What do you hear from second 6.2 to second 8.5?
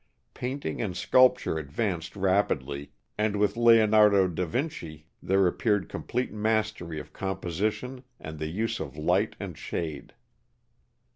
mastery of composition and the